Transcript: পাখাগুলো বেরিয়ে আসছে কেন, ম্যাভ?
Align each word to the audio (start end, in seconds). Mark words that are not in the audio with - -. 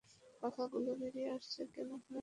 পাখাগুলো 0.41 0.91
বেরিয়ে 0.95 1.29
আসছে 1.29 1.61
কেন, 1.73 1.89
ম্যাভ? 1.89 2.19